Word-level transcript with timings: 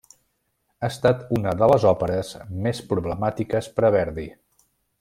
Ha 0.79 0.87
estat 0.93 1.19
una 1.37 1.53
de 1.59 1.67
les 1.73 1.85
òperes 1.91 2.31
més 2.65 2.81
problemàtiques 2.95 3.69
per 3.77 3.87
a 3.91 3.93
Verdi. 3.99 4.27